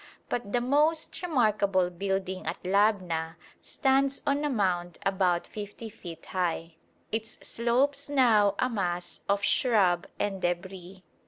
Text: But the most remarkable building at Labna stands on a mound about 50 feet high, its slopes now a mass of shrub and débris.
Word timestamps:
But 0.29 0.51
the 0.51 0.61
most 0.61 1.21
remarkable 1.21 1.91
building 1.91 2.47
at 2.47 2.63
Labna 2.63 3.35
stands 3.61 4.23
on 4.25 4.43
a 4.43 4.49
mound 4.49 4.97
about 5.05 5.45
50 5.45 5.89
feet 5.91 6.25
high, 6.25 6.73
its 7.11 7.37
slopes 7.47 8.09
now 8.09 8.55
a 8.57 8.67
mass 8.67 9.21
of 9.29 9.43
shrub 9.43 10.07
and 10.19 10.41
débris. 10.41 11.03